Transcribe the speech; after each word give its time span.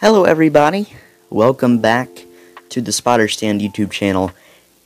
Hello, 0.00 0.22
everybody. 0.22 0.86
Welcome 1.28 1.80
back 1.80 2.08
to 2.68 2.80
the 2.80 2.92
Spotter 2.92 3.26
Stand 3.26 3.60
YouTube 3.60 3.90
channel 3.90 4.30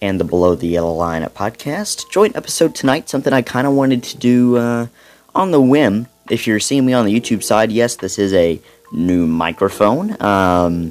and 0.00 0.19
the 0.19 0.25
Below 0.25 0.54
the 0.54 0.69
Yellow 0.69 0.95
Line 0.95 1.23
podcast. 1.25 2.11
Joint 2.11 2.35
episode 2.35 2.75
tonight, 2.75 3.11
something 3.11 3.30
I 3.30 3.43
kind 3.43 3.67
of 3.67 3.75
wanted 3.75 4.03
to 4.04 4.17
do 4.17 4.56
uh, 4.56 4.87
on 5.35 5.51
the 5.51 5.61
whim. 5.61 6.06
If 6.30 6.46
you're 6.46 6.61
seeing 6.61 6.87
me 6.87 6.95
on 6.95 7.04
the 7.04 7.12
YouTube 7.12 7.43
side, 7.43 7.71
yes, 7.71 7.96
this 7.96 8.19
is 8.19 8.33
a 8.33 8.59
new 8.90 9.27
microphone. 9.27 10.17
Um, 10.22 10.90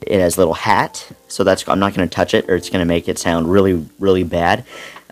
it 0.00 0.18
has 0.18 0.38
a 0.38 0.40
little 0.40 0.54
hat, 0.54 1.06
so 1.28 1.44
that's 1.44 1.68
I'm 1.68 1.78
not 1.78 1.92
going 1.92 2.08
to 2.08 2.14
touch 2.14 2.32
it, 2.32 2.48
or 2.48 2.54
it's 2.54 2.70
going 2.70 2.80
to 2.80 2.88
make 2.88 3.06
it 3.06 3.18
sound 3.18 3.52
really, 3.52 3.86
really 3.98 4.24
bad. 4.24 4.64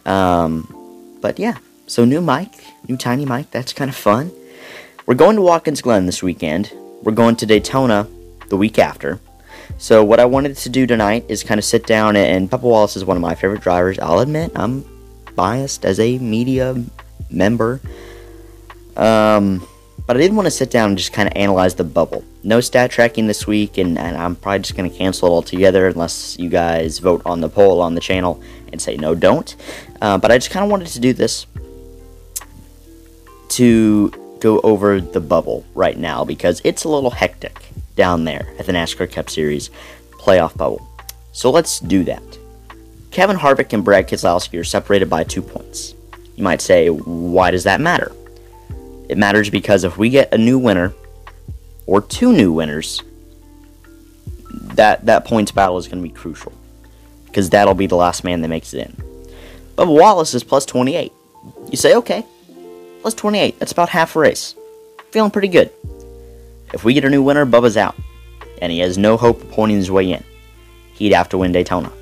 Um, 0.06 1.18
but 1.20 1.38
yeah, 1.38 1.58
so 1.86 2.06
new 2.06 2.22
mic, 2.22 2.48
new 2.88 2.96
tiny 2.96 3.26
mic. 3.26 3.50
That's 3.50 3.74
kind 3.74 3.90
of 3.90 3.96
fun. 3.96 4.32
We're 5.04 5.12
going 5.12 5.36
to 5.36 5.42
Watkins 5.42 5.82
Glen 5.82 6.06
this 6.06 6.22
weekend. 6.22 6.72
We're 7.02 7.12
going 7.12 7.36
to 7.36 7.44
Daytona 7.44 8.08
the 8.50 8.56
week 8.56 8.78
after. 8.78 9.20
So 9.78 10.04
what 10.04 10.20
I 10.20 10.26
wanted 10.26 10.56
to 10.58 10.68
do 10.68 10.86
tonight 10.86 11.24
is 11.28 11.42
kind 11.42 11.58
of 11.58 11.64
sit 11.64 11.86
down 11.86 12.16
and 12.16 12.50
Bubba 12.50 12.62
Wallace 12.62 12.96
is 12.96 13.04
one 13.04 13.16
of 13.16 13.22
my 13.22 13.34
favorite 13.34 13.62
drivers. 13.62 13.98
I'll 13.98 14.18
admit 14.18 14.52
I'm 14.54 14.84
biased 15.34 15.86
as 15.86 15.98
a 15.98 16.18
media 16.18 16.84
member. 17.30 17.80
Um, 18.96 19.66
but 20.06 20.16
I 20.16 20.20
did 20.20 20.34
want 20.34 20.46
to 20.46 20.50
sit 20.50 20.70
down 20.70 20.90
and 20.90 20.98
just 20.98 21.12
kind 21.12 21.28
of 21.28 21.36
analyze 21.36 21.76
the 21.76 21.84
bubble. 21.84 22.24
No 22.42 22.60
stat 22.60 22.90
tracking 22.90 23.26
this 23.26 23.46
week, 23.46 23.78
and, 23.78 23.96
and 23.98 24.16
I'm 24.16 24.34
probably 24.34 24.58
just 24.60 24.76
going 24.76 24.90
to 24.90 24.96
cancel 24.96 25.28
it 25.28 25.30
altogether 25.30 25.86
unless 25.86 26.38
you 26.38 26.48
guys 26.48 26.98
vote 26.98 27.22
on 27.24 27.40
the 27.40 27.48
poll 27.48 27.80
on 27.80 27.94
the 27.94 28.00
channel 28.00 28.42
and 28.72 28.82
say 28.82 28.96
no, 28.96 29.14
don't. 29.14 29.54
Uh, 30.02 30.18
but 30.18 30.32
I 30.32 30.38
just 30.38 30.50
kind 30.50 30.64
of 30.64 30.70
wanted 30.70 30.88
to 30.88 31.00
do 31.00 31.12
this 31.12 31.46
to 33.50 34.10
go 34.40 34.60
over 34.60 35.00
the 35.00 35.20
bubble 35.20 35.64
right 35.74 35.96
now 35.96 36.24
because 36.24 36.60
it's 36.64 36.84
a 36.84 36.88
little 36.88 37.10
hectic 37.10 37.69
down 38.00 38.24
there 38.24 38.48
at 38.58 38.64
the 38.64 38.72
NASCAR 38.72 39.12
Cup 39.12 39.28
Series 39.28 39.68
playoff 40.12 40.56
bubble. 40.56 40.80
So 41.32 41.50
let's 41.50 41.80
do 41.80 42.02
that. 42.04 42.22
Kevin 43.10 43.36
Harvick 43.36 43.74
and 43.74 43.84
Brad 43.84 44.08
Keselowski 44.08 44.58
are 44.58 44.64
separated 44.64 45.10
by 45.10 45.22
two 45.22 45.42
points. 45.42 45.94
You 46.34 46.42
might 46.42 46.62
say, 46.62 46.88
why 46.88 47.50
does 47.50 47.64
that 47.64 47.78
matter? 47.78 48.10
It 49.10 49.18
matters 49.18 49.50
because 49.50 49.84
if 49.84 49.98
we 49.98 50.08
get 50.08 50.32
a 50.32 50.38
new 50.38 50.58
winner 50.58 50.94
or 51.84 52.00
two 52.00 52.32
new 52.32 52.52
winners, 52.52 53.02
that 54.76 55.04
that 55.04 55.26
points 55.26 55.52
battle 55.52 55.76
is 55.76 55.86
going 55.86 56.02
to 56.02 56.08
be 56.08 56.14
crucial 56.14 56.54
because 57.26 57.50
that'll 57.50 57.74
be 57.74 57.86
the 57.86 57.96
last 57.96 58.24
man 58.24 58.40
that 58.40 58.48
makes 58.48 58.72
it 58.72 58.86
in. 58.86 58.96
Bubba 59.76 59.94
Wallace 59.94 60.32
is 60.32 60.42
plus 60.42 60.64
28. 60.64 61.12
You 61.70 61.76
say, 61.76 61.96
okay, 61.96 62.24
plus 63.02 63.12
28. 63.12 63.58
That's 63.58 63.72
about 63.72 63.90
half 63.90 64.16
a 64.16 64.20
race. 64.20 64.54
Feeling 65.10 65.30
pretty 65.30 65.48
good. 65.48 65.70
If 66.72 66.84
we 66.84 66.94
get 66.94 67.04
a 67.04 67.10
new 67.10 67.22
winner, 67.22 67.44
Bubba's 67.44 67.76
out, 67.76 67.96
and 68.62 68.70
he 68.70 68.78
has 68.80 68.96
no 68.96 69.16
hope 69.16 69.42
of 69.42 69.50
pointing 69.50 69.78
his 69.78 69.90
way 69.90 70.12
in. 70.12 70.24
He'd 70.94 71.12
have 71.12 71.28
to 71.30 71.38
win 71.38 71.52
Daytona. 71.52 71.92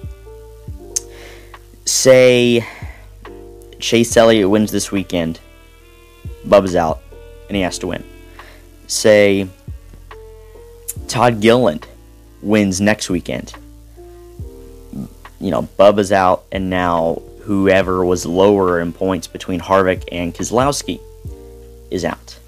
Say 1.84 2.66
Chase 3.78 4.16
Elliott 4.16 4.50
wins 4.50 4.72
this 4.72 4.92
weekend, 4.92 5.40
Bubba's 6.46 6.76
out, 6.76 7.00
and 7.48 7.56
he 7.56 7.62
has 7.62 7.78
to 7.78 7.86
win. 7.86 8.04
Say 8.86 9.48
Todd 11.06 11.40
Gilliland 11.40 11.86
wins 12.42 12.80
next 12.80 13.08
weekend. 13.08 13.54
You 15.40 15.50
know, 15.50 15.62
Bubba's 15.78 16.12
out, 16.12 16.44
and 16.50 16.68
now 16.68 17.22
whoever 17.42 18.04
was 18.04 18.26
lower 18.26 18.80
in 18.80 18.92
points 18.92 19.26
between 19.26 19.60
Harvick 19.60 20.04
and 20.10 20.34
Keselowski 20.34 21.00
is 21.90 22.04
out. 22.04 22.38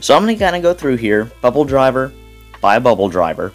So 0.00 0.14
I'm 0.14 0.22
going 0.22 0.36
to 0.36 0.42
kind 0.42 0.54
of 0.54 0.62
go 0.62 0.74
through 0.74 0.96
here, 0.96 1.24
bubble 1.40 1.64
driver 1.64 2.12
by 2.60 2.78
bubble 2.78 3.08
driver, 3.08 3.52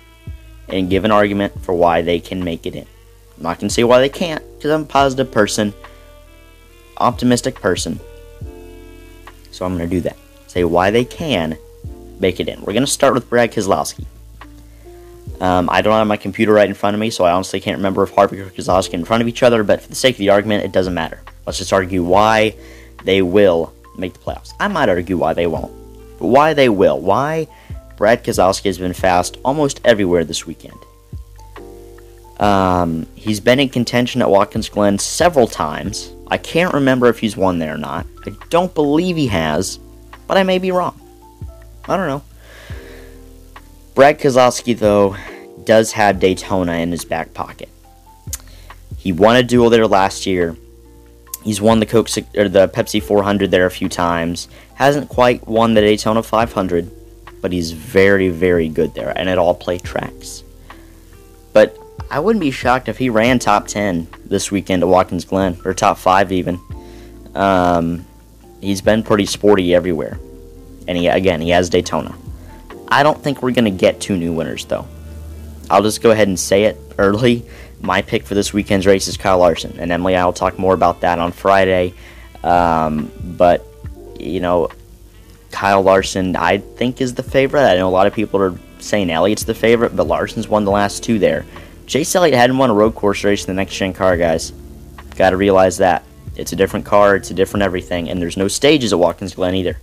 and 0.68 0.90
give 0.90 1.06
an 1.06 1.12
argument 1.12 1.62
for 1.64 1.74
why 1.74 2.02
they 2.02 2.20
can 2.20 2.44
make 2.44 2.66
it 2.66 2.76
in. 2.76 2.86
I'm 3.38 3.44
not 3.44 3.60
going 3.60 3.70
to 3.70 3.74
say 3.74 3.84
why 3.84 4.00
they 4.00 4.10
can't, 4.10 4.44
because 4.58 4.72
I'm 4.72 4.82
a 4.82 4.86
positive 4.86 5.32
person, 5.32 5.74
optimistic 6.98 7.56
person. 7.56 8.00
So 9.52 9.66
I'm 9.66 9.78
going 9.78 9.90
to 9.90 9.96
do 9.96 10.02
that. 10.02 10.18
Say 10.48 10.64
why 10.64 10.92
they 10.92 11.06
can 11.06 11.58
make 12.20 12.40
it 12.40 12.48
in. 12.48 12.60
We're 12.62 12.74
going 12.74 12.86
to 12.86 12.92
start 12.92 13.14
with 13.14 13.30
Brad 13.30 13.52
Keselowski. 13.52 14.06
Um, 15.40 15.70
I 15.70 15.82
don't 15.82 15.94
have 15.94 16.08
my 16.08 16.18
computer 16.18 16.54
right 16.54 16.68
in 16.68 16.76
front 16.76 16.94
of 16.94 17.00
me, 17.00 17.10
so 17.10 17.24
I 17.24 17.32
honestly 17.32 17.60
can't 17.60 17.78
remember 17.78 18.04
if 18.04 18.14
Harvick 18.14 18.40
or 18.40 18.50
Keselowski 18.50 18.94
in 18.94 19.06
front 19.06 19.22
of 19.22 19.28
each 19.28 19.44
other, 19.44 19.64
but 19.64 19.82
for 19.82 19.90
the 19.90 19.96
sake 19.96 20.16
of 20.16 20.20
the 20.20 20.30
argument, 20.30 20.64
it 20.64 20.72
doesn't 20.72 20.94
matter. 20.94 21.22
Let's 21.46 21.58
just 21.58 21.74
argue 21.74 22.04
why 22.04 22.56
they 23.04 23.22
will 23.22 23.74
make 23.98 24.14
the 24.14 24.20
playoffs. 24.20 24.54
I 24.60 24.68
might 24.68 24.90
argue 24.90 25.18
why 25.18 25.34
they 25.34 25.48
won't 25.48 25.83
why 26.28 26.54
they 26.54 26.70
will. 26.70 27.00
Why 27.00 27.48
Brad 27.98 28.24
Keselowski 28.24 28.66
has 28.66 28.78
been 28.78 28.94
fast 28.94 29.38
almost 29.46 29.82
everywhere 29.86 30.24
this 30.24 30.46
weekend. 30.46 30.78
Um, 32.40 33.08
he's 33.16 33.40
been 33.40 33.60
in 33.60 33.70
contention 33.70 34.22
at 34.22 34.30
Watkins 34.30 34.70
Glen 34.70 35.00
several 35.00 35.48
times. 35.48 36.12
I 36.28 36.38
can't 36.38 36.74
remember 36.74 37.08
if 37.08 37.20
he's 37.20 37.38
won 37.38 37.60
there 37.60 37.76
or 37.76 37.78
not. 37.78 38.06
I 38.26 38.32
don't 38.50 38.74
believe 38.74 39.16
he 39.16 39.28
has, 39.28 39.78
but 40.28 40.38
I 40.38 40.44
may 40.44 40.58
be 40.58 40.72
wrong. 40.72 41.00
I 41.88 41.96
don't 41.96 42.08
know. 42.08 42.24
Brad 43.94 44.20
Keselowski, 44.20 44.78
though, 44.78 45.16
does 45.64 45.92
have 45.92 46.20
Daytona 46.20 46.74
in 46.74 46.92
his 46.92 47.06
back 47.06 47.34
pocket. 47.34 47.70
He 48.98 49.12
won 49.12 49.36
a 49.36 49.44
duel 49.44 49.70
there 49.70 49.88
last 49.88 50.26
year. 50.26 50.58
He's 51.44 51.60
won 51.60 51.80
the 51.80 51.86
Coke 51.86 52.08
or 52.38 52.48
the 52.48 52.70
Pepsi 52.70 53.04
400 53.04 53.52
there 53.52 53.66
a 53.66 53.72
few 53.72 53.90
times. 53.90 54.48
Hasn't 54.76 55.10
quite 55.10 55.46
won 55.48 55.74
the 55.74 55.82
Daytona 55.82 56.24
500, 56.24 56.90
but 57.42 57.52
he's 57.52 57.72
very, 57.72 58.30
very 58.30 58.70
good 58.70 58.94
there, 58.96 59.16
and 59.18 59.30
at 59.30 59.38
all 59.38 59.54
play 59.54 59.78
tracks. 59.78 60.44
But 61.52 61.78
I 62.10 62.20
wouldn't 62.20 62.42
be 62.42 62.52
shocked 62.52 62.88
if 62.88 62.98
he 62.98 63.10
ran 63.10 63.40
top 63.40 63.68
10 63.68 64.08
this 64.26 64.52
weekend 64.52 64.84
at 64.84 64.90
Watkins 64.90 65.26
Glen, 65.26 65.60
or 65.66 65.74
top 65.74 65.98
5 65.98 66.32
even. 66.32 66.60
Um, 67.36 68.06
he's 68.62 68.82
been 68.82 69.04
pretty 69.04 69.26
sporty 69.26 69.76
everywhere. 69.76 70.20
And 70.88 70.98
he, 70.98 71.08
again, 71.08 71.42
he 71.42 71.50
has 71.50 71.70
Daytona. 71.70 72.16
I 72.88 73.04
don't 73.04 73.22
think 73.22 73.42
we're 73.42 73.52
going 73.52 73.66
to 73.66 73.72
get 73.72 74.00
two 74.00 74.18
new 74.18 74.34
winners, 74.34 74.66
though. 74.66 74.88
I'll 75.70 75.84
just 75.84 76.02
go 76.02 76.12
ahead 76.12 76.28
and 76.28 76.40
say 76.40 76.66
it 76.66 76.78
early 76.98 77.46
my 77.84 78.02
pick 78.02 78.24
for 78.26 78.34
this 78.34 78.54
weekend's 78.54 78.88
race 78.88 79.08
is 79.08 79.18
Kyle 79.18 79.38
Larson, 79.38 79.78
and 79.78 79.92
Emily, 79.92 80.16
I 80.16 80.26
will 80.26 80.34
talk 80.34 80.58
more 80.58 80.74
about 80.74 81.02
that 81.02 81.20
on 81.20 81.34
Friday. 81.34 81.94
Um, 82.44 83.12
but 83.38 83.66
you 84.20 84.40
know, 84.40 84.70
Kyle 85.52 85.82
Larson, 85.82 86.36
I 86.36 86.58
think 86.58 87.02
is 87.02 87.14
the 87.14 87.24
favorite. 87.24 87.62
I 87.62 87.76
know 87.76 87.90
a 87.90 87.92
lot 87.92 88.08
of 88.08 88.14
people 88.14 88.42
are 88.42 88.58
saying 88.80 89.10
Elliott's 89.10 89.44
the 89.44 89.54
favorite, 89.54 89.96
but 89.96 90.08
Larson's 90.08 90.48
won 90.48 90.64
the 90.64 90.72
last 90.72 91.04
two 91.04 91.20
there. 91.20 91.46
Chase 91.86 92.16
Elliott 92.16 92.36
hadn't 92.36 92.58
won 92.58 92.70
a 92.70 92.74
road 92.74 92.96
course 92.96 93.24
race 93.24 93.46
in 93.46 93.48
the 93.48 93.60
next 93.60 93.76
gen 93.76 93.94
car, 93.94 94.18
guys. 94.18 94.54
Got 95.16 95.32
to 95.32 95.38
realize 95.38 95.78
that 95.78 96.04
it's 96.38 96.54
a 96.54 96.56
different 96.56 96.86
car, 96.86 97.18
it's 97.18 97.32
a 97.32 97.34
different 97.34 97.64
everything, 97.64 98.10
and 98.10 98.22
there's 98.22 98.38
no 98.38 98.48
stages 98.48 98.94
at 98.94 99.00
Watkins 99.00 99.36
Glen 99.36 99.56
either. 99.56 99.78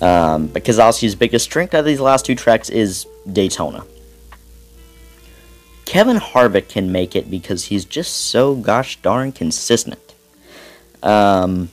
Um, 0.00 0.46
but 0.46 0.64
Keselowski's 0.64 1.14
biggest 1.14 1.44
strength 1.44 1.74
out 1.74 1.80
of 1.80 1.84
these 1.84 2.00
last 2.00 2.24
two 2.24 2.34
tracks 2.34 2.70
is 2.70 3.06
Daytona. 3.30 3.84
Kevin 5.88 6.18
Harvick 6.18 6.68
can 6.68 6.92
make 6.92 7.16
it 7.16 7.30
because 7.30 7.64
he's 7.64 7.86
just 7.86 8.14
so 8.14 8.54
gosh 8.54 8.96
darn 8.96 9.32
consistent. 9.32 10.14
Um, 11.02 11.70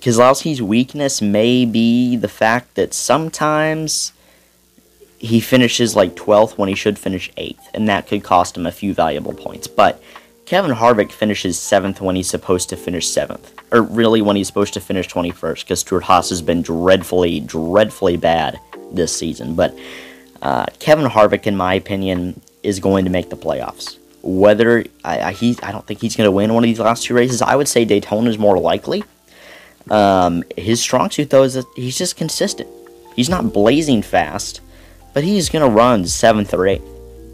Keselowski's 0.00 0.60
weakness 0.60 1.22
may 1.22 1.64
be 1.64 2.14
the 2.16 2.28
fact 2.28 2.74
that 2.74 2.92
sometimes 2.92 4.12
he 5.18 5.40
finishes 5.40 5.96
like 5.96 6.14
12th 6.14 6.58
when 6.58 6.68
he 6.68 6.74
should 6.74 6.98
finish 6.98 7.32
8th, 7.38 7.70
and 7.72 7.88
that 7.88 8.06
could 8.06 8.22
cost 8.22 8.54
him 8.54 8.66
a 8.66 8.70
few 8.70 8.92
valuable 8.92 9.32
points. 9.32 9.66
But 9.66 10.02
Kevin 10.44 10.72
Harvick 10.72 11.10
finishes 11.10 11.56
7th 11.56 12.02
when 12.02 12.16
he's 12.16 12.28
supposed 12.28 12.68
to 12.68 12.76
finish 12.76 13.08
7th. 13.08 13.46
Or 13.72 13.80
really 13.80 14.20
when 14.20 14.36
he's 14.36 14.46
supposed 14.46 14.74
to 14.74 14.80
finish 14.80 15.08
21st, 15.08 15.60
because 15.60 15.80
Stewart-Haas 15.80 16.28
has 16.28 16.42
been 16.42 16.60
dreadfully, 16.60 17.40
dreadfully 17.40 18.18
bad 18.18 18.60
this 18.92 19.16
season. 19.16 19.54
But 19.54 19.74
uh, 20.42 20.66
Kevin 20.80 21.06
Harvick, 21.06 21.46
in 21.46 21.56
my 21.56 21.72
opinion, 21.72 22.42
is 22.64 22.80
going 22.80 23.04
to 23.04 23.10
make 23.10 23.30
the 23.30 23.36
playoffs. 23.36 23.98
Whether 24.22 24.84
I, 25.04 25.20
I 25.20 25.32
he 25.32 25.56
I 25.62 25.70
don't 25.70 25.86
think 25.86 26.00
he's 26.00 26.16
going 26.16 26.26
to 26.26 26.32
win 26.32 26.54
one 26.54 26.64
of 26.64 26.68
these 26.68 26.80
last 26.80 27.04
two 27.04 27.14
races. 27.14 27.42
I 27.42 27.54
would 27.56 27.68
say 27.68 27.84
Daytona 27.84 28.30
is 28.30 28.38
more 28.38 28.58
likely. 28.58 29.04
Um, 29.90 30.42
his 30.56 30.80
strong 30.80 31.10
suit 31.10 31.30
though 31.30 31.42
is 31.42 31.54
that 31.54 31.66
he's 31.76 31.98
just 31.98 32.16
consistent. 32.16 32.68
He's 33.14 33.28
not 33.28 33.52
blazing 33.52 34.02
fast, 34.02 34.60
but 35.12 35.24
he's 35.24 35.48
going 35.50 35.64
to 35.64 35.70
run 35.70 36.06
seventh 36.06 36.54
or 36.54 36.66
eighth 36.66 36.88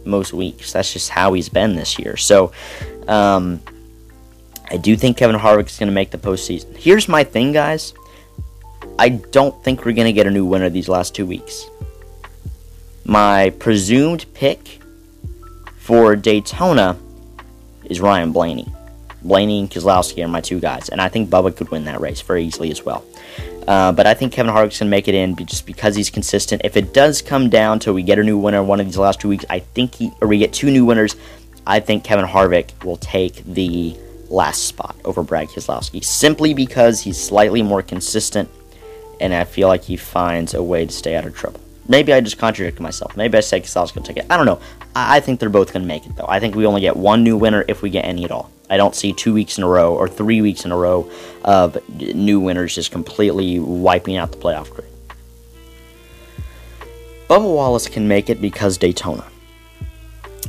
most 0.05 0.33
weeks. 0.33 0.73
That's 0.73 0.93
just 0.93 1.11
how 1.11 1.33
he's 1.33 1.49
been 1.49 1.77
this 1.77 1.99
year. 1.99 2.17
So, 2.17 2.53
um, 3.09 3.61
I 4.71 4.77
do 4.77 4.97
think 4.97 5.17
Kevin 5.17 5.37
Harvick 5.37 5.67
is 5.67 5.79
going 5.79 5.89
to 5.89 5.95
make 5.95 6.11
the 6.11 6.19
postseason. 6.19 6.77
Here's 6.77 7.09
my 7.09 7.25
thing, 7.25 7.53
guys. 7.53 7.95
I 8.99 9.09
don't 9.09 9.63
think 9.65 9.85
we're 9.85 9.93
going 9.93 10.07
to 10.07 10.13
get 10.13 10.27
a 10.27 10.31
new 10.31 10.45
winner 10.45 10.71
these 10.71 10.89
last 10.89 11.15
two 11.15 11.27
weeks. 11.27 11.67
My 13.05 13.51
presumed 13.59 14.27
pick 14.35 14.80
for 15.91 16.15
Daytona 16.15 16.97
is 17.87 18.01
Ryan 18.01 18.31
Blaney. 18.31 18.73
Blaney 19.23 19.59
and 19.59 19.69
Keselowski 19.69 20.25
are 20.25 20.29
my 20.29 20.41
two 20.41 20.61
guys, 20.61 20.89
and 20.89 21.01
I 21.01 21.09
think 21.09 21.29
Bubba 21.29 21.57
could 21.57 21.69
win 21.73 21.87
that 21.87 22.01
race 22.01 22.21
very 22.21 22.45
easily 22.45 22.71
as 22.71 22.85
well. 22.85 23.05
Uh, 23.67 23.91
but 23.91 24.07
I 24.07 24.15
think 24.15 24.33
Kevin 24.33 24.55
Harvick's 24.55 24.79
to 24.79 24.85
make 24.85 25.09
it 25.09 25.17
in 25.17 25.35
just 25.35 25.67
because 25.67 25.97
he's 25.97 26.09
consistent. 26.09 26.63
If 26.65 26.77
it 26.77 26.95
does 26.95 27.23
come 27.23 27.51
down 27.51 27.81
to 27.81 27.93
we 27.93 28.05
get 28.05 28.21
a 28.21 28.23
new 28.23 28.39
winner 28.39 28.63
one 28.63 28.79
of 28.79 28.87
these 28.87 28.99
last 28.99 29.19
two 29.19 29.29
weeks, 29.29 29.45
I 29.51 29.59
think 29.59 29.97
he, 29.97 30.13
or 30.21 30.29
we 30.29 30.39
get 30.39 30.53
two 30.53 30.71
new 30.71 30.85
winners, 30.85 31.17
I 31.67 31.81
think 31.81 32.05
Kevin 32.05 32.25
Harvick 32.25 32.85
will 32.85 32.99
take 32.99 33.43
the 33.45 33.97
last 34.29 34.69
spot 34.69 34.95
over 35.05 35.25
Brad 35.25 35.49
Keselowski 35.49 36.05
simply 36.05 36.55
because 36.55 37.01
he's 37.01 37.21
slightly 37.21 37.63
more 37.63 37.83
consistent 37.83 38.49
and 39.21 39.35
I 39.35 39.43
feel 39.43 39.67
like 39.67 39.83
he 39.83 39.97
finds 39.97 40.55
a 40.55 40.63
way 40.63 40.87
to 40.87 40.93
stay 40.93 41.17
out 41.17 41.27
of 41.27 41.35
trouble. 41.35 41.59
Maybe 41.89 42.13
I 42.13 42.21
just 42.21 42.39
contradicted 42.39 42.81
myself. 42.81 43.17
Maybe 43.17 43.37
I 43.37 43.41
said 43.41 43.65
Keselowski 43.65 43.97
will 43.97 44.05
take 44.05 44.19
it. 44.19 44.27
I 44.31 44.37
don't 44.37 44.47
know. 44.47 44.61
I 44.95 45.21
think 45.21 45.39
they're 45.41 45.49
both 45.49 45.73
going 45.73 45.83
to 45.83 45.89
make 45.89 46.07
it, 46.07 46.17
though. 46.17 46.27
I 46.29 46.41
think 46.41 46.55
we 46.55 46.67
only 46.67 46.81
get 46.81 46.97
one 46.97 47.23
new 47.23 47.37
winner 47.37 47.65
if 47.69 47.83
we 47.83 47.91
get 47.91 48.05
any 48.05 48.25
at 48.25 48.31
all. 48.31 48.51
I 48.69 48.77
don't 48.77 48.95
see 48.95 49.13
two 49.13 49.35
weeks 49.35 49.59
in 49.59 49.65
a 49.65 49.69
row 49.69 49.95
or 49.95 50.09
three 50.09 50.41
weeks 50.41 50.65
in 50.65 50.73
a 50.73 50.77
row 50.77 51.11
of 51.45 51.79
new 51.99 52.41
winners 52.41 52.75
just 52.75 52.91
completely 52.91 53.59
wiping 53.59 54.17
out 54.17 54.31
the 54.33 54.39
playoff 54.39 54.71
grid. 54.71 54.87
Bubba 57.29 57.55
Wallace 57.55 57.89
can 57.89 58.09
make 58.09 58.29
it 58.29 58.41
because 58.41 58.79
Daytona. 58.79 59.25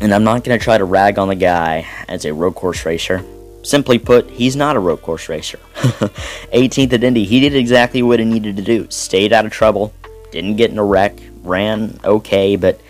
And 0.01 0.13
I'm 0.13 0.23
not 0.23 0.43
going 0.43 0.57
to 0.57 0.63
try 0.63 0.79
to 0.79 0.85
rag 0.85 1.19
on 1.19 1.27
the 1.27 1.35
guy 1.35 1.87
as 2.07 2.25
a 2.25 2.33
road 2.33 2.55
course 2.55 2.85
racer. 2.85 3.23
Simply 3.63 3.99
put, 3.99 4.27
he's 4.31 4.55
not 4.55 4.75
a 4.75 4.79
road 4.79 5.03
course 5.03 5.29
racer. 5.29 5.59
18th 5.75 6.93
at 6.93 7.03
Indy, 7.03 7.25
he 7.25 7.39
did 7.39 7.55
exactly 7.55 8.01
what 8.01 8.17
he 8.17 8.25
needed 8.25 8.55
to 8.55 8.63
do. 8.63 8.87
Stayed 8.89 9.31
out 9.31 9.45
of 9.45 9.51
trouble, 9.51 9.93
didn't 10.31 10.55
get 10.55 10.71
in 10.71 10.79
a 10.79 10.83
wreck, 10.83 11.19
ran 11.43 11.99
okay, 12.03 12.55
but 12.55 12.81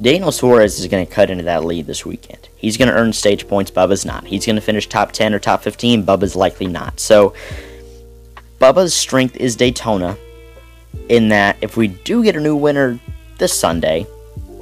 Daniel 0.00 0.32
Suarez 0.32 0.78
is 0.80 0.86
going 0.88 1.06
to 1.06 1.12
cut 1.12 1.30
into 1.30 1.44
that 1.44 1.64
lead 1.64 1.86
this 1.86 2.04
weekend. 2.04 2.48
He's 2.56 2.76
going 2.76 2.88
to 2.88 2.94
earn 2.94 3.12
stage 3.12 3.46
points, 3.46 3.70
Bubba's 3.70 4.04
not. 4.04 4.26
He's 4.26 4.44
going 4.44 4.56
to 4.56 4.62
finish 4.62 4.88
top 4.88 5.12
10 5.12 5.34
or 5.34 5.38
top 5.38 5.62
15, 5.62 6.04
Bubba's 6.04 6.34
likely 6.34 6.66
not. 6.66 6.98
So, 6.98 7.34
Bubba's 8.58 8.94
strength 8.94 9.36
is 9.36 9.56
Daytona, 9.56 10.16
in 11.08 11.28
that 11.28 11.56
if 11.60 11.76
we 11.76 11.88
do 11.88 12.22
get 12.22 12.36
a 12.36 12.40
new 12.40 12.56
winner 12.56 12.98
this 13.38 13.52
Sunday, 13.52 14.06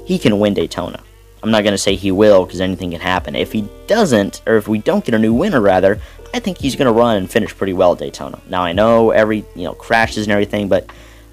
he 0.06 0.18
can 0.18 0.38
win 0.38 0.54
Daytona. 0.54 1.02
I'm 1.42 1.50
not 1.50 1.62
going 1.62 1.72
to 1.72 1.78
say 1.78 1.96
he 1.96 2.12
will 2.12 2.44
because 2.44 2.60
anything 2.60 2.90
can 2.90 3.00
happen. 3.00 3.34
If 3.34 3.52
he 3.52 3.68
doesn't, 3.86 4.42
or 4.46 4.56
if 4.56 4.68
we 4.68 4.78
don't 4.78 5.04
get 5.04 5.14
a 5.14 5.18
new 5.18 5.34
winner, 5.34 5.60
rather, 5.60 6.00
I 6.34 6.40
think 6.40 6.58
he's 6.58 6.76
going 6.76 6.86
to 6.86 6.92
run 6.92 7.16
and 7.16 7.30
finish 7.30 7.56
pretty 7.56 7.72
well 7.72 7.92
at 7.92 7.98
Daytona. 7.98 8.40
Now, 8.48 8.62
I 8.62 8.72
know 8.72 9.10
every, 9.10 9.44
you 9.54 9.64
know, 9.64 9.74
crashes 9.74 10.26
and 10.26 10.32
everything, 10.32 10.68
but 10.68 10.90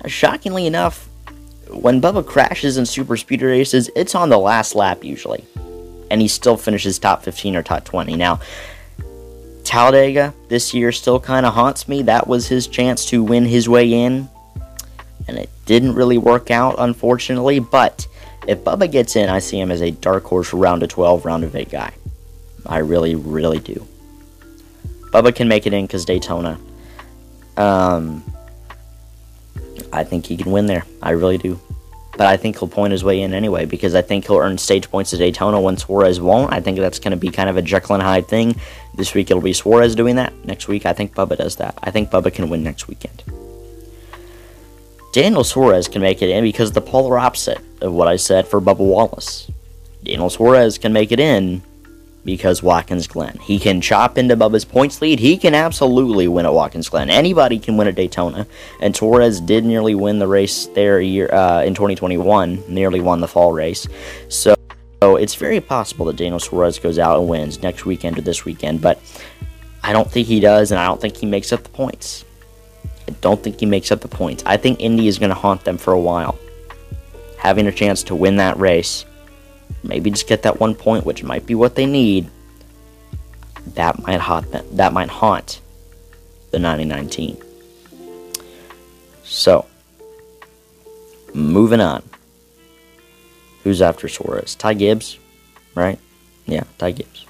shockingly 0.07 0.65
enough, 0.65 1.08
when 1.69 2.01
Bubba 2.01 2.25
crashes 2.25 2.77
in 2.77 2.85
super 2.85 3.17
speed 3.17 3.41
races, 3.41 3.89
it's 3.95 4.15
on 4.15 4.29
the 4.29 4.37
last 4.37 4.75
lap 4.75 5.03
usually. 5.03 5.45
And 6.11 6.21
he 6.21 6.27
still 6.27 6.57
finishes 6.57 6.97
top 6.97 7.23
15 7.23 7.55
or 7.55 7.63
top 7.63 7.85
20. 7.85 8.15
Now, 8.15 8.39
Talladega 9.63 10.33
this 10.47 10.73
year 10.73 10.91
still 10.91 11.19
kind 11.19 11.45
of 11.45 11.53
haunts 11.53 11.87
me. 11.87 12.01
That 12.03 12.27
was 12.27 12.47
his 12.47 12.67
chance 12.67 13.05
to 13.07 13.23
win 13.23 13.45
his 13.45 13.69
way 13.69 13.93
in. 13.93 14.27
And 15.27 15.37
it 15.37 15.49
didn't 15.65 15.93
really 15.93 16.17
work 16.17 16.49
out, 16.49 16.75
unfortunately. 16.79 17.59
But 17.59 18.07
if 18.47 18.63
Bubba 18.63 18.91
gets 18.91 19.15
in, 19.15 19.29
I 19.29 19.37
see 19.37 19.59
him 19.59 19.69
as 19.69 19.81
a 19.81 19.91
dark 19.91 20.23
horse 20.23 20.53
round 20.53 20.81
of 20.81 20.89
12, 20.89 21.23
round 21.23 21.43
of 21.43 21.55
8 21.55 21.69
guy. 21.69 21.93
I 22.65 22.79
really, 22.79 23.13
really 23.13 23.59
do. 23.59 23.87
Bubba 25.11 25.35
can 25.35 25.47
make 25.47 25.67
it 25.67 25.73
in 25.73 25.85
because 25.85 26.05
Daytona. 26.05 26.59
Um, 27.57 28.23
I 29.91 30.03
think 30.03 30.25
he 30.25 30.37
can 30.37 30.51
win 30.51 30.65
there. 30.67 30.85
I 31.01 31.11
really 31.11 31.37
do. 31.37 31.59
But 32.13 32.27
I 32.27 32.37
think 32.37 32.59
he'll 32.59 32.67
point 32.67 32.91
his 32.91 33.03
way 33.03 33.21
in 33.21 33.33
anyway 33.33 33.65
because 33.65 33.95
I 33.95 34.01
think 34.01 34.27
he'll 34.27 34.39
earn 34.39 34.57
stage 34.57 34.89
points 34.89 35.13
at 35.13 35.19
Daytona 35.19 35.61
when 35.61 35.77
Suarez 35.77 36.19
won't. 36.19 36.51
I 36.51 36.59
think 36.59 36.77
that's 36.77 36.99
going 36.99 37.11
to 37.11 37.17
be 37.17 37.29
kind 37.29 37.49
of 37.49 37.55
a 37.55 37.61
Jekyll 37.61 37.95
and 37.95 38.03
Hyde 38.03 38.27
thing. 38.27 38.55
This 38.95 39.13
week 39.13 39.31
it'll 39.31 39.41
be 39.41 39.53
Suarez 39.53 39.95
doing 39.95 40.17
that. 40.17 40.33
Next 40.45 40.67
week 40.67 40.85
I 40.85 40.93
think 40.93 41.15
Bubba 41.15 41.37
does 41.37 41.55
that. 41.57 41.77
I 41.81 41.91
think 41.91 42.09
Bubba 42.09 42.33
can 42.33 42.49
win 42.49 42.61
next 42.61 42.87
weekend. 42.87 43.23
Daniel 45.13 45.43
Suarez 45.43 45.87
can 45.87 46.01
make 46.01 46.21
it 46.21 46.29
in 46.29 46.43
because 46.43 46.73
the 46.73 46.81
polar 46.81 47.17
opposite 47.17 47.59
of 47.81 47.93
what 47.93 48.07
I 48.07 48.17
said 48.17 48.47
for 48.47 48.59
Bubba 48.59 48.79
Wallace. 48.79 49.49
Daniel 50.03 50.29
Suarez 50.29 50.77
can 50.77 50.93
make 50.93 51.11
it 51.11 51.19
in 51.19 51.61
because 52.25 52.61
Watkins 52.61 53.07
Glen. 53.07 53.37
He 53.39 53.59
can 53.59 53.81
chop 53.81 54.17
into 54.17 54.35
Bubba's 54.35 54.65
points 54.65 55.01
lead. 55.01 55.19
He 55.19 55.37
can 55.37 55.55
absolutely 55.55 56.27
win 56.27 56.45
at 56.45 56.53
Watkins 56.53 56.89
Glen. 56.89 57.09
Anybody 57.09 57.59
can 57.59 57.77
win 57.77 57.87
at 57.87 57.95
Daytona, 57.95 58.45
and 58.81 58.93
Torres 58.93 59.39
did 59.39 59.65
nearly 59.65 59.95
win 59.95 60.19
the 60.19 60.27
race 60.27 60.67
there 60.67 60.99
year 60.99 61.33
uh, 61.33 61.63
in 61.63 61.73
2021. 61.73 62.63
Nearly 62.67 62.99
won 62.99 63.21
the 63.21 63.27
fall 63.27 63.53
race. 63.53 63.87
So, 64.27 64.55
so 65.01 65.15
it's 65.15 65.35
very 65.35 65.61
possible 65.61 66.05
that 66.07 66.17
Daniel 66.17 66.39
Suarez 66.39 66.79
goes 66.79 66.99
out 66.99 67.19
and 67.19 67.29
wins 67.29 67.61
next 67.61 67.85
weekend 67.85 68.17
or 68.17 68.21
this 68.21 68.45
weekend, 68.45 68.81
but 68.81 69.01
I 69.83 69.93
don't 69.93 70.09
think 70.09 70.27
he 70.27 70.39
does, 70.39 70.71
and 70.71 70.79
I 70.79 70.85
don't 70.85 70.99
think 70.99 71.17
he 71.17 71.25
makes 71.25 71.53
up 71.53 71.63
the 71.63 71.69
points. 71.69 72.25
I 73.07 73.11
don't 73.21 73.41
think 73.41 73.59
he 73.59 73.65
makes 73.65 73.91
up 73.91 74.01
the 74.01 74.07
points. 74.07 74.43
I 74.45 74.57
think 74.57 74.81
Indy 74.81 75.07
is 75.07 75.17
going 75.17 75.29
to 75.29 75.35
haunt 75.35 75.63
them 75.63 75.77
for 75.77 75.93
a 75.93 75.99
while. 75.99 76.37
Having 77.37 77.67
a 77.67 77.71
chance 77.71 78.03
to 78.03 78.15
win 78.15 78.35
that 78.35 78.59
race, 78.59 79.05
maybe 79.83 80.11
just 80.11 80.27
get 80.27 80.43
that 80.43 80.59
one 80.59 80.75
point, 80.75 81.05
which 81.05 81.23
might 81.23 81.45
be 81.45 81.55
what 81.55 81.75
they 81.75 81.85
need. 81.85 82.29
That 83.75 83.99
might 84.05 84.19
haunt 84.19 84.51
them. 84.51 84.65
That 84.73 84.93
might 84.93 85.09
haunt 85.09 85.61
the 86.51 86.57
2019. 86.57 87.41
So, 89.23 89.65
moving 91.33 91.81
on. 91.81 92.03
Who's 93.63 93.81
after 93.81 94.07
Suarez? 94.07 94.55
Ty 94.55 94.73
Gibbs, 94.75 95.19
right? 95.75 95.99
Yeah, 96.45 96.63
Ty 96.77 96.91
Gibbs. 96.91 97.25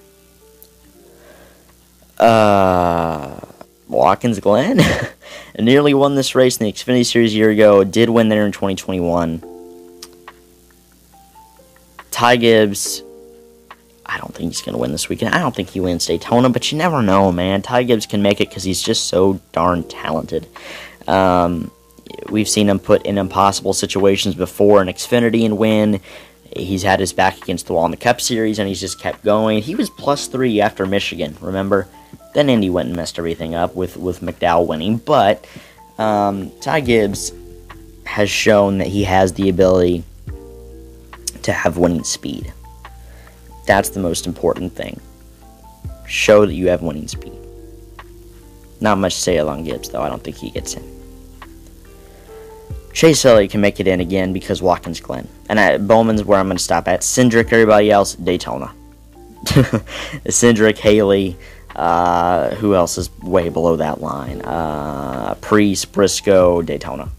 Uh, 2.18 3.39
Watkins 3.88 4.39
Glen 4.39 4.80
nearly 5.59 5.94
won 5.94 6.15
this 6.15 6.35
race 6.35 6.57
in 6.57 6.65
the 6.65 6.71
Xfinity 6.71 7.06
Series 7.06 7.33
a 7.33 7.38
year 7.38 7.50
ago. 7.50 7.83
Did 7.83 8.09
win 8.09 8.30
there 8.30 8.45
in 8.45 8.51
2021. 8.51 9.44
Ty 12.19 12.36
Gibbs, 12.36 13.01
I 14.06 14.18
don't 14.18 14.36
think 14.36 14.51
he's 14.51 14.62
going 14.62 14.74
to 14.74 14.77
win 14.77 14.92
this 14.92 15.07
weekend. 15.07 15.33
I 15.33 15.39
don't 15.39 15.56
think 15.56 15.69
he 15.69 15.80
wins 15.80 16.06
Daytona, 16.06 16.50
but 16.50 16.69
you 16.69 16.77
never 16.77 17.01
know, 17.01 17.31
man. 17.31 17.62
Ty 17.62 17.83
Gibbs 17.83 18.06
can 18.06 18.21
make 18.21 18.42
it 18.42 18.50
because 18.50 18.66
he's 18.66 18.81
just 18.81 19.07
so 19.07 19.39
darn 19.54 19.83
talented. 19.83 20.45
Um, 21.07 21.71
we've 22.30 22.50
seen 22.50 22.68
him 22.68 22.77
put 22.77 23.06
in 23.06 23.18
impossible 23.18 23.71
situations 23.71 24.36
before 24.36 24.81
in 24.81 24.89
Xfinity 24.89 25.45
and 25.45 25.57
win. 25.57 26.01
He's 26.54 26.83
had 26.83 27.00
his 27.00 27.13
back 27.13 27.38
against 27.38 27.68
the 27.68 27.74
wall 27.74 27.86
in 27.86 27.92
the 27.92 27.95
Cup 27.95 28.19
Series, 28.19 28.60
and 28.60 28.68
he's 28.68 28.81
just 28.81 29.00
kept 29.00 29.24
going. 29.24 29.62
He 29.62 29.75
was 29.75 29.89
plus 29.89 30.27
three 30.27 30.60
after 30.60 30.86
Michigan, 30.86 31.38
remember? 31.39 31.88
Then 32.33 32.50
Indy 32.50 32.69
went 32.69 32.88
and 32.88 32.98
messed 32.98 33.18
everything 33.18 33.56
up 33.56 33.75
with, 33.75 33.95
with 33.95 34.19
McDowell 34.19 34.68
winning. 34.68 34.98
But 34.98 35.48
um, 35.98 36.51
Ty 36.60 36.81
Gibbs 36.81 37.31
has 38.04 38.30
shown 38.30 38.80
that 38.80 38.88
he 38.88 39.06
has 39.06 39.31
the 39.31 39.48
ability 39.48 40.04
to 41.44 41.51
have 41.51 41.77
winning 41.77 42.03
speed. 42.03 42.53
That's 43.66 43.90
the 43.90 43.99
most 43.99 44.25
important 44.25 44.73
thing. 44.73 44.99
Show 46.07 46.45
that 46.45 46.54
you 46.54 46.69
have 46.69 46.81
winning 46.81 47.07
speed. 47.07 47.33
Not 48.81 48.97
much 48.97 49.16
to 49.16 49.21
say 49.21 49.37
along 49.37 49.66
Gibbs, 49.66 49.90
though. 49.90 50.02
I 50.02 50.09
don't 50.09 50.23
think 50.23 50.37
he 50.37 50.49
gets 50.49 50.75
in. 50.75 50.99
Chase 52.94 53.23
Elliott 53.23 53.52
can 53.52 53.61
make 53.61 53.80
it 53.80 53.87
in 53.87 53.99
again 53.99 54.33
because 54.33 54.61
Watkins 54.61 54.99
Glen. 54.99 55.28
And 55.49 55.59
at 55.59 55.87
Bowman's 55.87 56.23
where 56.23 56.40
I'm 56.40 56.47
going 56.47 56.57
to 56.57 56.63
stop 56.63 56.87
at. 56.87 57.02
Cindric, 57.02 57.52
everybody 57.52 57.92
else, 57.92 58.16
Daytona. 58.16 58.73
Cindric, 59.45 60.78
Haley, 60.78 61.37
uh, 61.75 62.56
who 62.56 62.75
else 62.75 62.97
is 62.97 63.09
way 63.21 63.49
below 63.49 63.75
that 63.75 64.02
line? 64.02 64.42
Uh, 64.42 65.35
Preece, 65.35 65.85
Briscoe, 65.85 66.61
Daytona. 66.61 67.09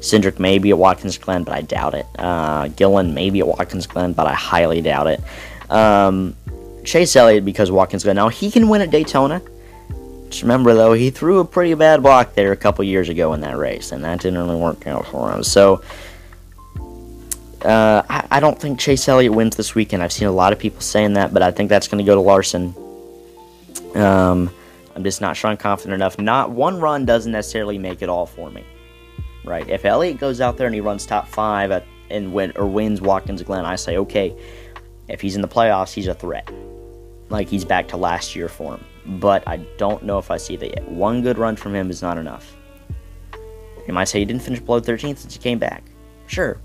Cindric 0.00 0.38
may 0.38 0.58
be 0.58 0.70
at 0.70 0.78
Watkins 0.78 1.18
Glen, 1.18 1.44
but 1.44 1.54
I 1.54 1.62
doubt 1.62 1.94
it. 1.94 2.06
Uh, 2.18 2.68
Gilliland 2.68 3.14
may 3.14 3.30
be 3.30 3.40
at 3.40 3.46
Watkins 3.46 3.86
Glen, 3.86 4.12
but 4.12 4.26
I 4.26 4.34
highly 4.34 4.80
doubt 4.80 5.06
it. 5.06 5.20
Um, 5.70 6.34
Chase 6.84 7.14
Elliott 7.14 7.44
because 7.44 7.70
Watkins 7.70 8.04
Glen. 8.04 8.16
Now 8.16 8.28
he 8.28 8.50
can 8.50 8.68
win 8.68 8.80
at 8.80 8.90
Daytona. 8.90 9.42
Just 10.28 10.42
remember 10.42 10.74
though, 10.74 10.92
he 10.92 11.10
threw 11.10 11.40
a 11.40 11.44
pretty 11.44 11.74
bad 11.74 12.02
block 12.02 12.34
there 12.34 12.52
a 12.52 12.56
couple 12.56 12.84
years 12.84 13.08
ago 13.08 13.32
in 13.34 13.40
that 13.40 13.56
race, 13.56 13.92
and 13.92 14.04
that 14.04 14.20
didn't 14.20 14.38
really 14.38 14.56
work 14.56 14.86
out 14.86 15.06
for 15.06 15.30
him. 15.32 15.42
So 15.42 15.82
uh, 17.64 18.02
I, 18.08 18.26
I, 18.30 18.40
don't 18.40 18.58
think 18.58 18.78
Chase 18.78 19.06
Elliott 19.08 19.32
wins 19.32 19.56
this 19.56 19.74
weekend. 19.74 20.02
I've 20.02 20.12
seen 20.12 20.28
a 20.28 20.32
lot 20.32 20.52
of 20.52 20.58
people 20.58 20.80
saying 20.80 21.14
that, 21.14 21.34
but 21.34 21.42
I 21.42 21.50
think 21.50 21.68
that's 21.68 21.88
going 21.88 21.98
to 21.98 22.08
go 22.08 22.14
to 22.14 22.20
Larson. 22.20 22.74
Um, 23.94 24.50
I'm 24.94 25.04
just 25.04 25.20
not 25.20 25.36
sure 25.36 25.50
I'm 25.50 25.56
confident 25.56 25.94
enough. 25.94 26.18
Not 26.18 26.50
one 26.50 26.80
run 26.80 27.04
doesn't 27.04 27.32
necessarily 27.32 27.76
make 27.76 28.02
it 28.02 28.08
all 28.08 28.24
for 28.24 28.50
me, 28.50 28.64
right? 29.44 29.68
If 29.68 29.84
Elliott 29.84 30.18
goes 30.18 30.40
out 30.40 30.56
there 30.56 30.66
and 30.66 30.74
he 30.74 30.80
runs 30.80 31.06
top 31.06 31.28
five 31.28 31.70
at, 31.70 31.86
and 32.10 32.32
win 32.32 32.52
or 32.56 32.66
wins 32.66 33.00
Watkins 33.00 33.42
Glen, 33.42 33.64
I 33.64 33.76
say 33.76 33.96
okay. 33.98 34.36
If 35.08 35.20
he's 35.20 35.36
in 35.36 35.42
the 35.42 35.48
playoffs, 35.48 35.92
he's 35.92 36.06
a 36.06 36.14
threat. 36.14 36.50
Like 37.28 37.48
he's 37.48 37.64
back 37.64 37.88
to 37.88 37.96
last 37.96 38.34
year 38.34 38.48
form. 38.48 38.84
But 39.06 39.46
I 39.46 39.58
don't 39.78 40.02
know 40.02 40.18
if 40.18 40.30
I 40.30 40.36
see 40.36 40.56
that 40.56 40.68
yet. 40.68 40.88
One 40.88 41.22
good 41.22 41.38
run 41.38 41.56
from 41.56 41.74
him 41.74 41.90
is 41.90 42.02
not 42.02 42.18
enough. 42.18 42.56
You 43.86 43.94
might 43.94 44.04
say 44.04 44.20
he 44.20 44.24
didn't 44.24 44.42
finish 44.42 44.60
below 44.60 44.80
13th 44.80 45.18
since 45.18 45.34
he 45.34 45.40
came 45.40 45.58
back. 45.58 45.82
Sure. 46.26 46.60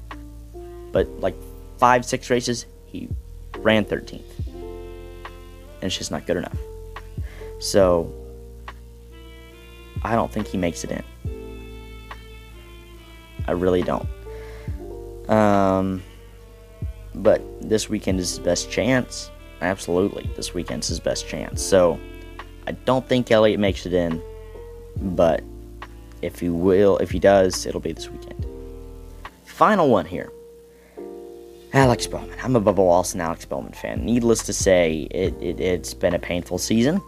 But 0.91 1.07
like 1.19 1.35
five, 1.77 2.05
six 2.05 2.29
races, 2.29 2.65
he 2.85 3.09
ran 3.57 3.85
13th. 3.85 4.21
And 4.47 5.83
it's 5.83 5.97
just 5.97 6.11
not 6.11 6.25
good 6.25 6.37
enough. 6.37 6.57
So 7.59 8.13
I 10.03 10.15
don't 10.15 10.31
think 10.31 10.47
he 10.47 10.57
makes 10.57 10.83
it 10.83 10.91
in. 10.91 11.03
I 13.47 13.51
really 13.51 13.83
don't. 13.83 14.07
Um, 15.29 16.03
but 17.13 17.41
this 17.61 17.89
weekend 17.89 18.19
is 18.19 18.29
his 18.31 18.39
best 18.39 18.69
chance. 18.69 19.29
Absolutely, 19.61 20.29
this 20.35 20.53
weekend's 20.53 20.87
his 20.87 20.99
best 20.99 21.27
chance. 21.27 21.61
So 21.61 21.99
I 22.67 22.71
don't 22.71 23.07
think 23.07 23.31
Elliott 23.31 23.59
makes 23.59 23.85
it 23.85 23.93
in, 23.93 24.21
but 24.97 25.43
if 26.21 26.39
he 26.39 26.49
will, 26.49 26.97
if 26.97 27.11
he 27.11 27.19
does, 27.19 27.65
it'll 27.65 27.79
be 27.79 27.93
this 27.93 28.09
weekend. 28.09 28.45
Final 29.45 29.89
one 29.89 30.05
here. 30.05 30.31
Alex 31.73 32.07
Bowman. 32.07 32.37
I'm 32.41 32.55
a 32.55 32.61
Bubba 32.61 32.77
Wallace 32.77 33.13
and 33.13 33.21
Alex 33.21 33.43
Bowman 33.45 33.73
fan. 33.73 34.05
Needless 34.05 34.43
to 34.43 34.53
say, 34.53 35.07
it, 35.11 35.33
it, 35.41 35.59
it's 35.59 35.93
been 35.93 36.13
a 36.13 36.19
painful 36.19 36.57
season, 36.57 37.01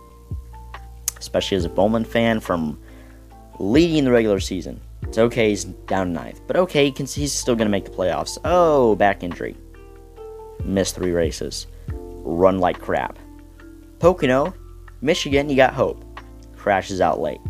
especially 1.18 1.58
as 1.58 1.66
a 1.66 1.70
Bowman 1.70 2.04
fan 2.04 2.42
from 2.42 2.78
leading 3.60 4.04
the 4.04 4.12
regular 4.12 4.40
season. 4.40 4.82
It's 5.04 5.18
okay, 5.18 5.50
he's 5.50 5.64
down 5.64 6.14
ninth, 6.14 6.42
but 6.48 6.58
okay, 6.58 6.92
he's 6.92 7.32
still 7.32 7.56
going 7.56 7.68
to 7.68 7.72
make 7.72 7.86
the 7.86 7.92
playoffs. 7.92 8.38
Oh, 8.44 8.96
back 8.96 9.24
injury. 9.24 9.56
Missed 10.64 10.96
three 10.96 11.12
races. 11.12 11.68
Run 11.90 12.60
like 12.60 12.80
crap. 12.80 13.18
Pocono, 14.00 14.54
Michigan, 15.02 15.50
you 15.50 15.56
got 15.56 15.74
hope. 15.74 16.04
Crashes 16.56 17.02
out 17.02 17.20
late. 17.20 17.42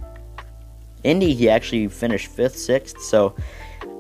Indy, 1.04 1.34
he 1.34 1.50
actually 1.50 1.88
finished 1.88 2.28
fifth, 2.28 2.58
sixth, 2.58 3.02
so 3.02 3.36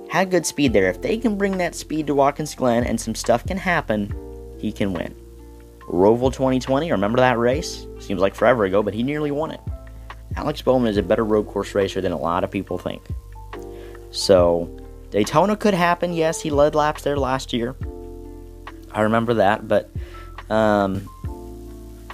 had 0.10 0.32
good 0.32 0.46
speed 0.46 0.74
there. 0.74 0.90
If 0.90 1.02
they 1.02 1.18
can 1.18 1.38
bring 1.38 1.58
that 1.58 1.76
speed 1.76 2.08
to 2.08 2.16
Watkins 2.16 2.56
Glen 2.56 2.84
and 2.84 3.00
some 3.00 3.16
stuff 3.16 3.46
can 3.46 3.58
happen, 3.58 4.14
he 4.60 4.72
can 4.72 4.94
win. 4.94 5.16
Roval 5.90 6.34
2020, 6.34 6.92
remember 6.92 7.18
that 7.18 7.38
race? 7.38 7.88
Seems 8.00 8.22
like 8.22 8.36
forever 8.36 8.66
ago, 8.66 8.84
but 8.84 8.94
he 8.94 9.04
nearly 9.04 9.32
won 9.32 9.52
it. 9.52 9.62
Alex 10.36 10.62
Bowman 10.62 10.90
is 10.90 10.98
a 10.98 11.04
better 11.04 11.24
road 11.24 11.48
course 11.48 11.74
racer 11.74 12.02
than 12.02 12.12
a 12.12 12.18
lot 12.18 12.44
of 12.44 12.52
people 12.52 12.78
think. 12.78 13.02
So, 14.18 14.70
Daytona 15.12 15.56
could 15.56 15.74
happen. 15.74 16.12
Yes, 16.12 16.42
he 16.42 16.50
led 16.50 16.76
laps 16.76 17.04
there 17.04 17.18
last 17.18 17.54
year. 17.54 17.76
I 18.92 19.02
remember 19.02 19.36
that, 19.36 19.68
but 19.68 19.90
um, 20.50 21.08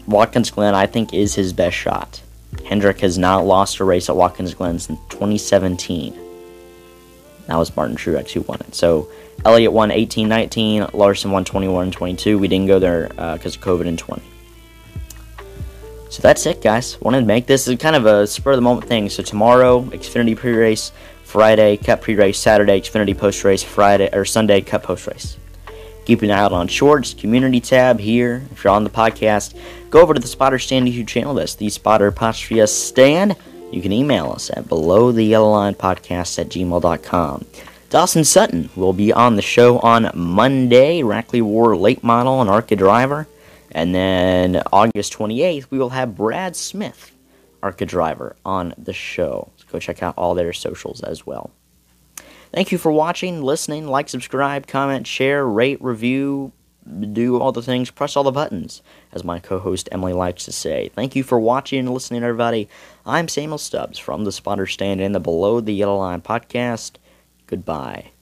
Watkins 0.06 0.52
Glen, 0.52 0.76
I 0.76 0.86
think, 0.86 1.14
is 1.14 1.34
his 1.34 1.54
best 1.54 1.78
shot. 1.78 2.22
Hendrick 2.66 3.00
has 3.00 3.18
not 3.18 3.46
lost 3.46 3.80
a 3.80 3.84
race 3.84 4.10
at 4.10 4.16
Watkins 4.16 4.54
Glen 4.54 4.80
since 4.80 5.00
2017. 5.10 6.14
That 7.48 7.56
was 7.56 7.76
Martin 7.76 7.96
Truex 7.96 8.32
who 8.32 8.42
won 8.42 8.60
it. 8.62 8.76
So 8.76 9.10
Elliott 9.46 9.74
won 9.74 9.92
18 9.92 10.28
19, 10.28 10.88
Larson 10.94 11.32
won 11.32 11.46
21 11.46 11.92
22. 11.92 12.38
We 12.38 12.48
didn't 12.48 12.68
go 12.68 12.80
there 12.80 13.08
because 13.10 13.58
uh, 13.58 13.60
of 13.60 13.62
COVID 13.62 13.86
in 13.86 13.98
20. 13.98 14.22
So 16.10 16.22
that's 16.22 16.46
it, 16.46 16.62
guys. 16.62 17.02
Wanted 17.02 17.22
to 17.22 17.26
make 17.26 17.48
this 17.48 17.66
kind 17.80 17.96
of 17.96 18.06
a 18.06 18.28
spur 18.28 18.52
of 18.52 18.58
the 18.58 18.62
moment 18.62 18.88
thing. 18.88 19.10
So 19.10 19.24
tomorrow, 19.24 19.82
Xfinity 19.82 20.38
pre 20.38 20.54
race. 20.54 20.92
Friday, 21.34 21.78
Cup 21.78 22.02
pre 22.02 22.14
race. 22.14 22.38
Saturday, 22.38 22.80
Xfinity 22.80 23.18
post 23.18 23.44
race. 23.44 23.64
Friday 23.64 24.08
or 24.14 24.24
Sunday, 24.24 24.62
Cup 24.62 24.84
post 24.84 25.08
race. 25.08 25.36
Keep 26.06 26.22
an 26.22 26.30
eye 26.30 26.38
out 26.38 26.52
on 26.52 26.68
shorts, 26.68 27.16
community 27.16 27.60
tab 27.60 28.00
here. 28.00 28.44
If 28.52 28.64
you're 28.64 28.72
on 28.72 28.84
the 28.84 28.92
podcast, 28.92 29.60
go 29.90 30.00
over 30.00 30.14
to 30.14 30.20
the 30.20 30.28
Spotter 30.28 30.60
Stand 30.60 30.88
YouTube 30.88 31.08
channel. 31.08 31.34
That's 31.34 31.56
the 31.56 31.70
Spotter 31.70 32.06
Apostrophe 32.06 32.64
Stand. 32.68 33.36
You 33.72 33.82
can 33.82 33.92
email 33.92 34.30
us 34.30 34.52
at 34.52 34.68
below 34.68 35.12
the 35.12 35.24
yellow 35.24 35.50
line 35.50 35.74
podcast 35.74 36.38
at 36.38 36.50
gmail.com. 36.50 37.46
Dawson 37.90 38.24
Sutton 38.24 38.70
will 38.76 38.94
be 38.94 39.12
on 39.12 39.36
the 39.36 39.42
show 39.42 39.80
on 39.80 40.12
Monday. 40.14 41.02
Rackley 41.02 41.42
War 41.42 41.76
late 41.76 42.04
model 42.04 42.42
and 42.42 42.50
ARCA 42.50 42.76
driver. 42.76 43.28
And 43.72 43.96
then 43.96 44.62
August 44.72 45.14
28th, 45.14 45.66
we 45.72 45.80
will 45.80 45.90
have 45.90 46.16
Brad 46.16 46.56
Smith, 46.56 47.12
ARCA 47.64 47.86
driver, 47.86 48.36
on 48.46 48.74
the 48.78 48.94
show. 48.94 49.50
So 49.58 49.66
go 49.72 49.80
check 49.80 50.04
out 50.04 50.14
all 50.18 50.36
their 50.36 50.54
socials 50.54 51.02
as 51.02 51.26
well. 51.26 51.50
Thank 52.54 52.72
you 52.72 52.78
for 52.78 52.92
watching, 52.92 53.42
listening, 53.42 53.88
like, 53.88 54.10
subscribe, 54.10 54.68
comment, 54.68 55.08
share, 55.08 55.48
rate, 55.48 55.82
review, 55.82 56.52
do 57.14 57.40
all 57.40 57.52
the 57.52 57.62
things, 57.62 57.90
press 57.90 58.16
all 58.16 58.24
the 58.24 58.32
buttons, 58.32 58.84
as 59.12 59.24
my 59.24 59.40
co 59.40 59.58
host 59.58 59.90
Emily 59.92 60.14
likes 60.14 60.46
to 60.46 60.52
say. 60.52 60.92
Thank 60.94 61.16
you 61.16 61.24
for 61.24 61.40
watching 61.40 61.80
and 61.80 61.94
listening, 61.94 62.22
everybody. 62.22 62.70
I'm 63.06 63.28
Samuel 63.28 63.58
Stubbs 63.58 63.98
from 63.98 64.26
the 64.26 64.32
Spotter 64.32 64.68
Stand 64.68 65.02
and 65.02 65.16
the 65.16 65.20
Below 65.20 65.62
the 65.62 65.74
Yellow 65.74 65.98
Line 65.98 66.22
podcast. 66.22 66.98
Goodbye. 67.48 68.13